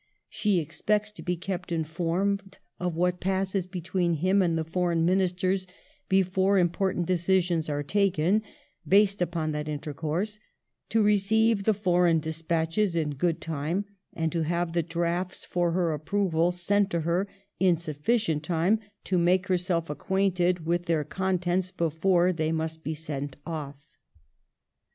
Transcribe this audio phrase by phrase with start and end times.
[0.29, 5.67] She expects to be kept informed of what passes between him and the Foreign Ministers
[6.09, 8.41] before important decisions are taken,
[8.87, 10.39] based upon that intercourse;
[10.89, 15.93] to receive the foreign despatches in good time, and to have the drafts for her
[15.93, 17.27] approval sent to her
[17.59, 23.37] in sufficient time to make hei'self acquainted with their contents before they must be sent
[23.45, 23.87] off."